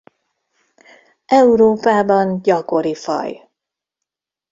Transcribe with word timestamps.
Európában 1.27 2.41
gyakori 2.41 2.93
faj. 2.95 3.49